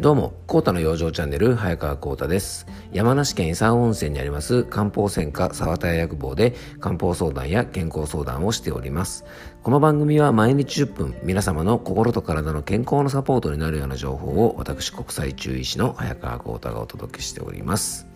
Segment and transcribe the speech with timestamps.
[0.00, 2.66] どうも、コータの養生チャンネル、早川コータです。
[2.90, 9.26] 山梨県伊佐温泉にあります漢方専科沢田屋薬房で漢方相談や健康相談をしております。
[9.62, 18.06] この番組は毎日10分、皆様の心と体の健康のサポートになるような情報を私、国際中医師の早川コータがお届けしております。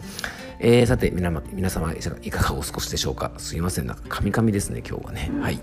[0.61, 3.33] えー、さて皆、皆様いかがお過ごしでしょうか？
[3.37, 5.31] すいません、なんかカミカミですね、今日はね。
[5.39, 5.61] はい。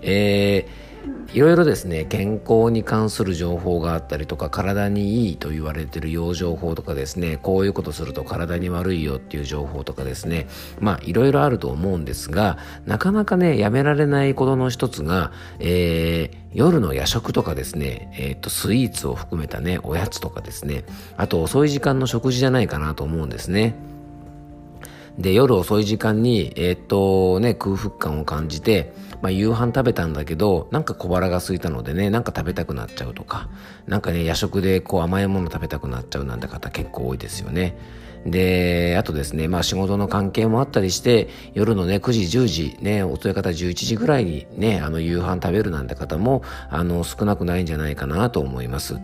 [0.00, 0.91] えー
[1.32, 10.46] いろいろですね健康に関する情報があったりとか体にいいと言われてる養生法とかですねこういうことすると体に悪いよっていう情報とかですね
[10.78, 20.84] まあいろいろあると思うんですがなかなかねやめられないことの一つが、えー、夜の夜食とかですね、えっ、と、スイーツを含めたね、おやつとかですね、
[21.16, 23.74] あと遅い時間の食事じゃないかなと思うんですね。
[25.18, 28.92] で、夜遅い時間に、えー、っとね、空腹感を感じて、
[29.22, 33.48] まあ、夕飯食べたんだけど、なんか小腹が空いたのでね、なんか食べたくなっちゃうとか、
[33.86, 37.78] なんかね、夜食でこう甘いもの食べたくなっちゃうなんて方結構多いですよね。
[38.26, 48.96] で、あとですね、まあ仕事の関係もあったりして、夜のね、9時、10時、ね、遅い方11時ぐらいにね、あの夕飯食べるなんて方も、あの、少なくないんじゃないかなと思います。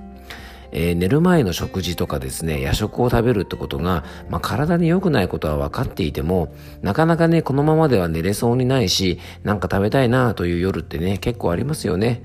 [0.72, 6.52] えー、寝る前の食事とかですね、夜食を食べるってことが、まあ、体に良くないことは分かっていても、
[6.82, 12.22] なかなかね、このままでは寝れそうにないし、なんか食べたいなという夜ってね、結構ありますよね。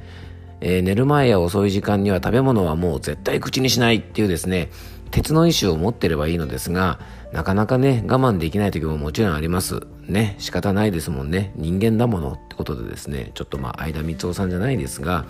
[0.61, 4.69] えー、寝る前や遅い時間には食べ物はもう絶対口にしないっていうですね、
[5.11, 7.00] 鉄の意志を持ってればいいのですが、
[7.33, 9.81] なかなかね、我慢できない時ももちろんあります。
[10.07, 11.53] ね、仕方ないですもんね。
[11.55, 15.25] 人間だものってことでですね、ちょっとまあ、相田光夫さんじゃないですが、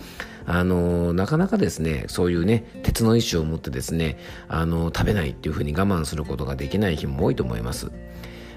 [0.45, 7.91] あのなかなかですねそういうね鉄の意志を持ってですねあの食べないっていうふうに我慢することができない日も多いと思います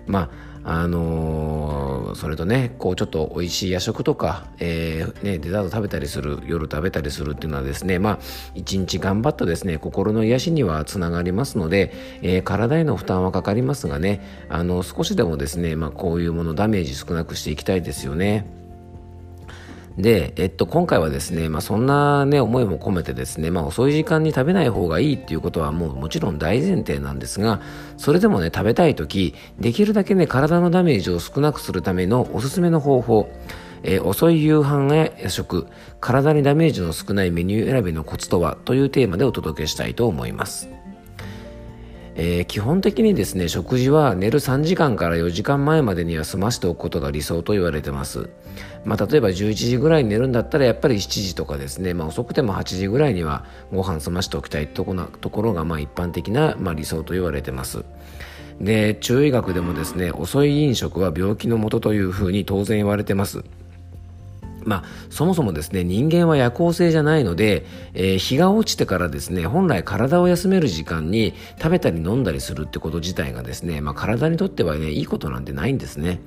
[0.07, 8.19] まああのー、それとねこうちょっと美味しい夜食とか、えー、ね、デザート食べたりする夜食べたりするっていうのはですねまあ
[8.57, 18.66] 一日頑張ったですね心の癒しにはつながりますので、えー、体への負担はかかりますがねあの少しでもですね、まあ、こういうものダメージ少なくしていきたいですよね。
[19.98, 27.62] で、えっと、今回はですね、まあ、そんなね、思いも込めてですね、まあ、遅い時間に食べない方がいいっていうことはもうもちろん大前提なんですが、
[27.96, 33.29] それでもね、食べたい時、できるだけね、体のダメージを少なくするためのおすすめの方法、
[33.83, 35.67] えー、遅い夕飯や夜食、
[36.01, 40.68] 体にダメージの少ないメニュー選びのコツとはというテーマでお届けしたいと思います。
[42.19, 48.31] えー、基本的にですね食事は寝る3時間から4時間前までには済ませておくことが理想と言われてます、
[48.87, 57.85] まあ、例えば11時ぐらいに寝るんだったらやっぱり7時とかですね、まあ、遅くても8時ぐらいにはご飯済ましておきたいとこなところがまあ一般的な、まあ、理想と言われてます。
[58.61, 63.45] で中医学でもですね遅い飲食は病気のもとというふうに当然言われてます。
[64.67, 76.21] まあ、そもそもですね、人間は夜行性じゃないので、えー、日が落ちてからですね、本来体を休める時間に食べたり飲んだりするってこと自体がですね、まあ、体にとってはね、いいことなんてないんですね。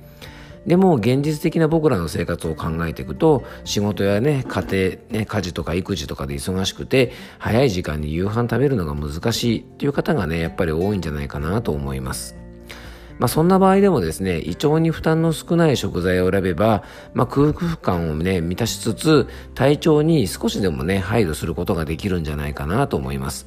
[0.66, 12.39] でも現実的な僕らの生活を考えていくと仕事やね家庭ね家事とか育児とかで忙しくて早い時間に夕飯食べるのが難しいっていう方がねやっぱり多いんじゃないかなと思います。
[13.20, 16.82] まあ、そんな場合でもですね、胃腸に負担の少ない食材を選べば、
[17.12, 23.46] まあ、空腹感をね、満たしつつ、体調に少しでもね、配慮することができるんじゃないかなと思います。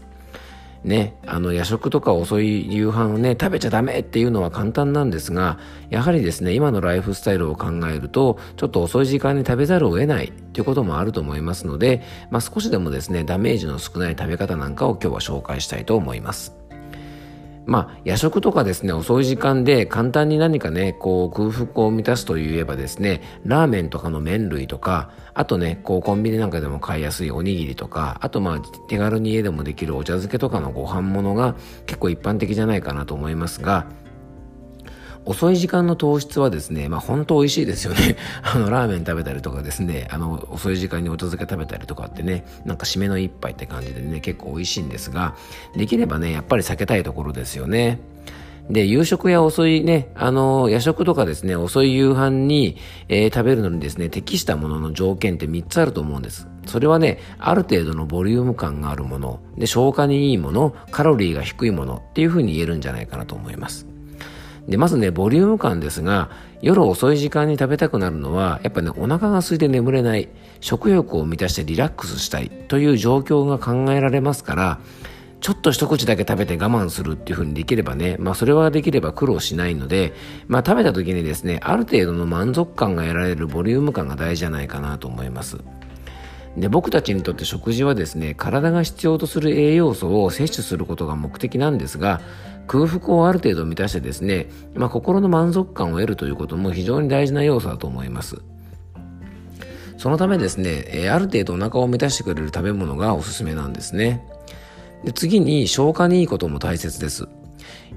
[0.84, 5.58] ね、あの夜食とか遅い夕飯をね、食べちゃダメっていうのは簡単なんですが、
[5.90, 16.63] やはりですね、今のライフスタイルを考えると、ちょっと遅い時間に食べざるを得ないっていうこともあると思いますので、まあ、少しでもですね、ダメージの少ない食べ方なんかを今日は紹介したいと思います。
[17.66, 33.88] まあ、夜食とかですね、遅い時間で簡単に何かね、こう空腹を満たすといえばですね、ラーメンとかの麺類とか、あとね、こうコンビニなんかでも買いやすいおにぎりとか、あとまあ手軽に家でもできるお茶漬けとかのご飯物が結構一般的じゃないかなと思いますが、
[35.26, 38.18] 遅い時間の糖質はですね、まあ本当美味しいですよね。
[38.44, 45.36] あの、ラーメン食べたりとかですね、あの、遅い時間にお茶漬け食べたりとかってね、なんか締めの一杯って感じでね、結構美味しいんですが、
[45.76, 48.00] できればね、やっぱり避けたいところですよね。
[48.70, 52.78] で、夕食や遅いね、あの、夜食とかですね、遅い夕飯に、
[53.10, 56.48] えー、食べるのにですね、適したものの条件って3つあると思うんです。
[56.66, 63.93] それはね、ある程度のボリューム感があるもの、で、消化にいいもの、カロリーが低いものっていうふうに言えるんじゃないかなと思います。
[64.68, 66.30] で、まずね、ボリューム感ですが、
[66.62, 70.30] 夜遅い時間に食べたくなるのは、やっぱね、お腹が空いて眠れない、
[70.62, 74.80] 食欲を満たしてリラックスしたいという状況が考えられますから、
[75.42, 80.14] ちょっと一口だけ食べて我慢するっていう風にできればね、まあそれはできれば苦労しないので、
[80.48, 85.58] まあ食べた時にですね、ある程度の満足感が得られるボリューム感が大事じゃないかなと思います。
[86.58, 92.22] で僕たちにとって食事はですね体が必要とする栄養素を摂取することが目的なんですが
[92.68, 98.42] 空腹をある程度満たしてですね、まあ、心の満足感を得るということも非常に大事な要素だと思います。
[99.98, 104.26] そのためですね、えある程度お腹を満たしてくれる食べ物がおすすめなんですね。
[105.06, 107.28] で次に消化にいいことも大切です。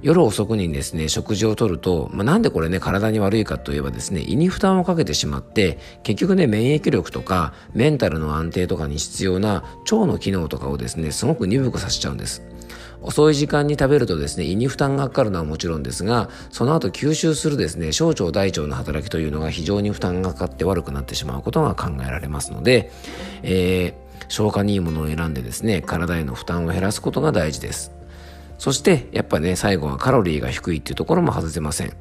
[0.03, 12.43] 夜遅くにですね、食事をとると、まあ、なんでこれね、体に悪いかといえばですね、胃に負担をかけてしまって、結局ね、免疫力とか、メンタルの安定とかに必要な腸の機能とかをですね、すごく鈍くさせちゃうんです。
[13.03, 22.91] 遅い時間に食べるとですね、胃に負担がかかるのはもちろんですが、その後吸収するですね、小腸大腸の働きというのが非常に負担がかかって悪くなってしまうことが考えられますので、
[23.43, 27.97] えー、消化にいいものを選んでですね、体への負担を減らすことが大事です。
[28.59, 31.93] そしてやっぱね最後はカロリーが低いっていうところも外せません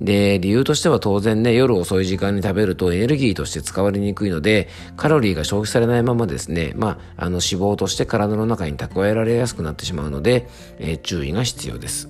[0.00, 10.48] で理由としては当然ね夜遅い時間に食べるとエネルギーとして使われにくいのでカロリーが消費されないままですねまああの脂肪として体の中に蓄えられやすくなってしまうので、
[10.78, 12.08] えー、注意が必要です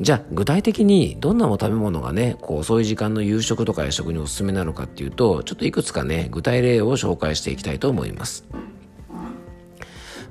[0.00, 8.44] じゃあ具体的にどんなお食べ物がねこう遅い時間の夕食とか夜食におすすめなのかっていうとちょっといくつかね具体例を紹介していきたいと思います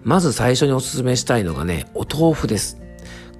[0.03, 2.80] まず最初におすすめしたいのがね、お豆腐です。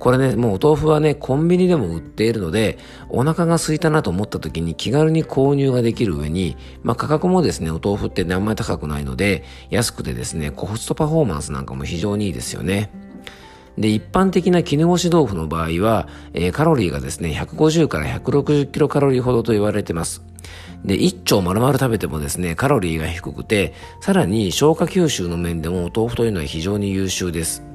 [0.02, 12.90] これね、もうお豆腐はね、コンビニでも売っているので、お腹が空いたなと思った時に気軽に購入ができる上に、まあ価格もですね、お豆腐ってあんまり高くないので、安くてですね、コストパフォーマンスなんかも非常にいいですよね。
[13.78, 20.24] で、一般的な絹ごし豆腐の場合は、えー、カロリーがですね、150から160キロカロリーほどと言われてます。
[20.84, 27.71] で、一丁丸々食べてもですね、カロリーが低くて、さらに消化吸収の面でもお豆腐というのは非常に優秀です。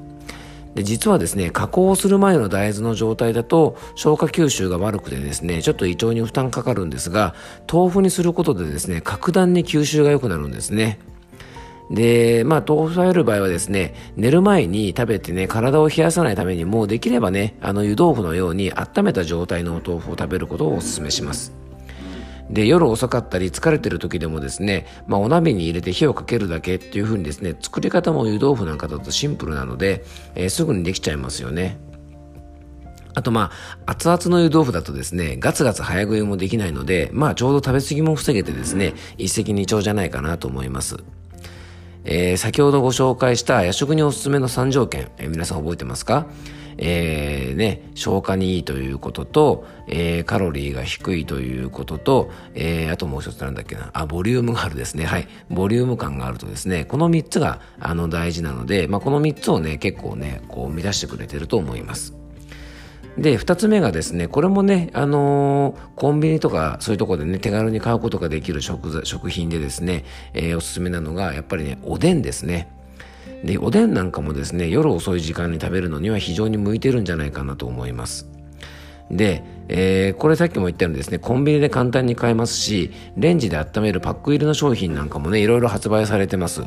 [0.76, 7.34] で実はですね、加工する前の大豆の状態だと消化吸収が悪くてですね、ちょっと胃腸に負担かかるんですが、
[7.72, 10.98] 豆腐にすることでですね、格段に吸収が良くなるんですね。
[11.90, 21.65] で、まあ、豆腐食べる場合はですね、寝る前に食べてね、体を冷やさないためにも、できればね、あの湯豆腐のように温めた状態のお豆腐を食べることをお勧めします。
[22.50, 30.04] で、夜遅かったり疲れてる時でもですね、まあ、お鍋に入れて火をかけるだけっていう風にですね、作り方も湯豆腐なんかだとシンプルなので、
[30.34, 31.78] えー、すぐにできちゃいますよね。
[33.14, 33.50] あとま
[33.86, 40.96] あ、熱々の湯豆腐だとですね、ガツガツ早食いもできないので、まあちょうど食べ過ぎも防げてですね、一石二鳥じゃないかなと思います。
[42.04, 46.26] えー、先ほどご紹介した夜食におすすめの3条件、えー、皆さん覚えてますか？
[46.78, 55.04] えー、ね、消化にいいということと、えー、カロリーが低いということと、えー、あともう一つなんだっけな、あ、ボリュームがあるですね。
[55.04, 55.28] はい。
[55.50, 62.14] ボリューム感があるとですね、この3つが、あの、大事なので、まあ、この3つをね、結構ね、こう、満たしてくれてると思います。
[63.18, 72.68] で、二つ目がですね、これもね、あのー、コンビニとかそういうところでね、手軽に買うことができる食食品でですね、えー、おすすめなのが、やっぱりね、おでんですね。
[73.44, 78.28] で、おでんなんかもですね、夜遅い時間に食べるのには非常に向いてるんじゃないかなと思います。
[79.10, 86.62] で、えー、これさっきも言ったようにですね、コンビニで簡単に買えますし、レンジで温めるパック入りの商品なんかもね、いろいろ発売されてます。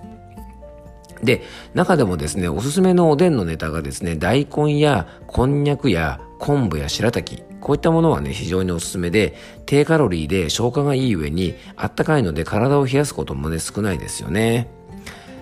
[1.24, 1.42] で、
[1.74, 14.79] 中でもですね、おすすめのおでんのネタがですね、大根やこんにゃくや昆布や白滝、こういったものはね、非常におすすめで、低カロリーで消化がいい上に、あったかいので体を冷やすこともね、少ないですよね。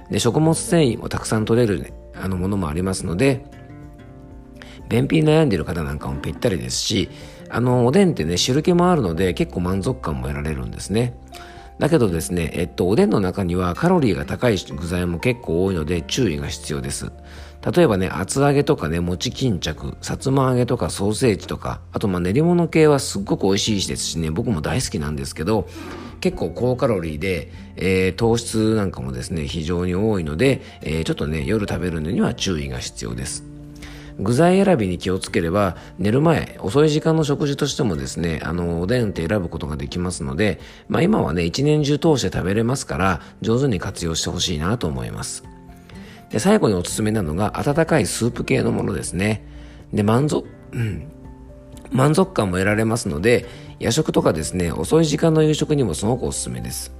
[0.10, 3.44] で、食物繊維もたくさん取れる、ね、あのものもありますので、
[4.90, 7.10] 便秘に悩んでいる方なんかもぴったりですし、
[7.50, 11.18] あの、おでんってね、汁気もあるので結構満足感も得られるんですね。
[11.80, 17.12] だけどですね、えっと、おでんの中にはカロリーが高い具材も結構多いので注意が必要です。
[17.76, 25.68] 例えばね、厚揚げとかね、餅巾着、さつま揚げとかソーセージとか、あとまあ練り物系はすっごく美味しいですしね、僕も大好きなんですけど、
[26.20, 33.57] 結構高カロリーで、えー、糖質なんかもですね、非常に多いので、えー、ちょっとね、夜食べるのには注意が必要です。
[34.20, 45.44] 具材選びに気をつければ寝る前遅い時間の食事としてもですねあのおでんって選ぶことができますので、まあ、今はね一年中通して食べれますから上手に活用してほしいなと思います。
[46.30, 49.46] で最後におすすめなのが温かいスープ系のものですね。
[49.94, 51.08] で満足、うん、
[51.92, 53.46] 満足感も得られますので
[53.80, 56.94] 夜食とかですね遅い時間の夕食にもすごくおすすめです。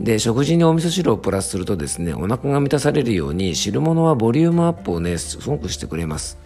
[0.00, 6.38] で食事にお味噌汁をプラスするとですねお腹が満たされるように汁物はボリュームアップをねすごくしてくれます。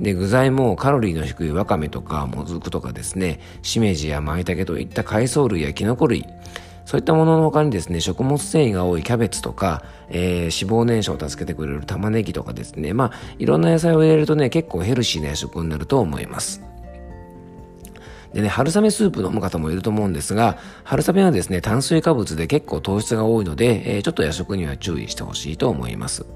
[0.00, 6.26] で具材もカロリーの低いわかめとかもずくとかですねしめじや舞茸といった海藻類やきのこ類
[6.84, 16.62] そういったものの他にですね食物繊維が多いキャベツとか、えー、脂肪燃焼を助けてくれる玉ねぎとかですねまあいろんな野菜を入れるとね結構ヘルシーな夜食になると思います
[18.34, 26.26] でね、春雨スープ飲む方もいると思うんですが、春雨はですね、炭水化物で結構糖質が多いので、えー、ちょっと夜食には注意してほしいと思います。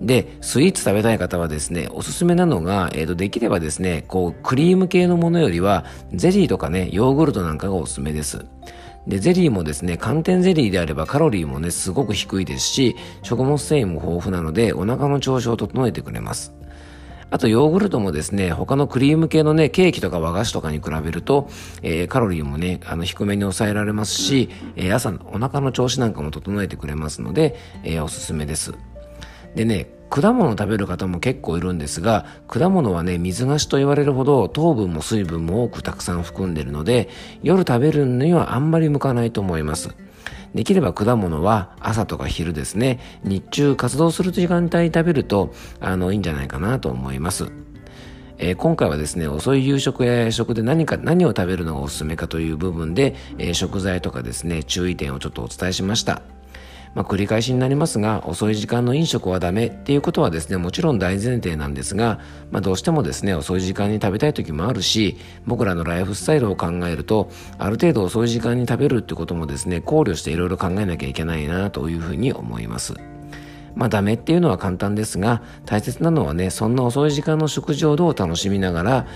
[0.00, 8.44] で、スイーツ食べたい方はですね、おすすめなのが、えっ、ー、と、できればですね、こう、クリーム系のものよりは、ゼリーとかね、ヨーグルトなんかがおすすめです。
[9.06, 16.54] で、ゼリーもですね、寒天ゼリーであればカロリーもね、すごく低いですし、食物繊維も豊富なので、お腹の調子を整えてくれます。
[17.30, 21.48] あとヨーグルトもですね、他のクリーム系のね、ケーキとか和菓子とかに比べると、
[21.82, 28.74] えー、カロリーもね、あの低めに抑えられますし、えー、朝お腹の調子なんかも整えてくれますので、えー、おすすめです。
[29.54, 37.08] でね、果物食べる方も結構いるんですが、果物はね、水菓子と言われるほど糖分も水分も多くたくさん含んでいるので、
[37.42, 39.94] 夜食べるにはあんまり向かないと思います。
[40.54, 47.50] できれば果物は朝とか昼ですね、日中活動する時間帯食べると、あの、いいんじゃないかなと思います。
[48.38, 56.22] えー、今回はですね、遅い夕食や夜食で何か、何を食べるのがおすすめかという部分で、えー、食材とかですね、注意点をちょっとお伝えしました。
[56.94, 62.20] まあ、繰り返しになりますが、遅い時間の飲食はダメっていうことはですね、もちろん大前提なんですが、
[62.50, 72.94] まあ、どうしてもですね、遅い時間に食べたい時もあるし、僕らのライフスタイルを考えると、ある程度遅い時間に食べるってこともですね、考慮していろいろ考えなきゃいけないなというふうに思います。
[73.74, 79.06] まあダメっていうのは簡単ですが、大切なのはね、そんな遅い時間の食事をどう楽しみながら、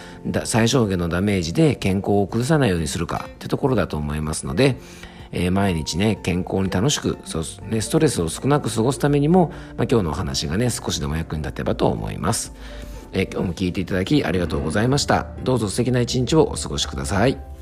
[0.45, 4.77] 最小限のダメージで健康を崩さないようにするかってところだと思いますので、
[5.33, 12.55] えー、毎日ね、健康に楽しく、そうね、ストレスを少なく過ごすためにも、まあ、今日のお話がね、少しでも役に立てばと思います。
[13.13, 15.27] えー、今日も聞いていただきありがとうございました。
[15.45, 17.58] どうぞ素敵な一日をお過ごしください。